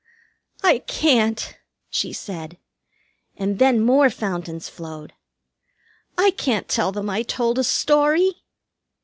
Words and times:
"I 0.63 0.79
can't!" 0.79 1.59
she 1.91 2.11
said; 2.11 2.57
and 3.37 3.59
then 3.59 3.79
more 3.79 4.09
fountains 4.09 4.67
flowed. 4.67 5.13
"I 6.17 6.31
can't 6.31 6.67
tell 6.67 6.91
them 6.91 7.07
I 7.07 7.21
told 7.21 7.59
a 7.59 7.63
story!" 7.63 8.43